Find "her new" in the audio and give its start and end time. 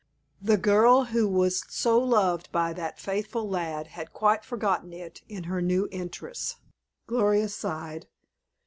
5.43-5.87